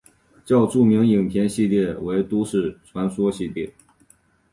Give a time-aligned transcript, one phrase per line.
[0.43, 3.71] 较著名的影片系列为都市传说系列。